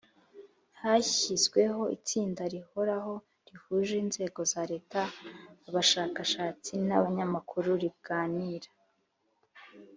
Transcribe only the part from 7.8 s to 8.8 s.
riganira